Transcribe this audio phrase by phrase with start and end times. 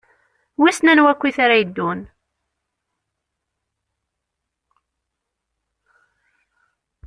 [0.59, 1.99] Wissen anwa akkit ara yeddun?